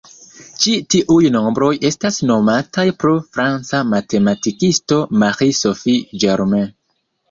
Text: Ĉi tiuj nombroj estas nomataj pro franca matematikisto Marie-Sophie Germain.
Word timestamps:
Ĉi 0.61 0.71
tiuj 0.93 1.29
nombroj 1.35 1.69
estas 1.91 2.17
nomataj 2.31 2.87
pro 3.05 3.15
franca 3.37 3.85
matematikisto 3.93 5.03
Marie-Sophie 5.23 6.23
Germain. 6.29 6.73